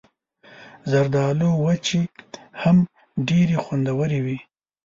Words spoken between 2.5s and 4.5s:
هم ډېرې خوندورې وي.